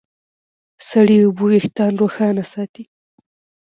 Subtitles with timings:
[0.89, 2.83] سړې اوبه وېښتيان روښانه ساتي.